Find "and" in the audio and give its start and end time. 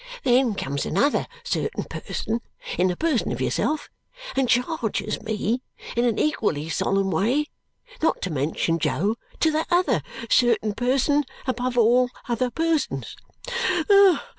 4.35-4.49